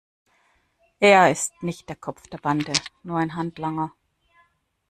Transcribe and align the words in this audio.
Er 0.99 1.29
ist 1.29 1.61
nicht 1.61 1.87
der 1.87 1.95
Kopf 1.95 2.23
der 2.27 2.39
Bande, 2.39 2.73
nur 3.03 3.19
ein 3.19 3.35
Handlanger. 3.35 3.91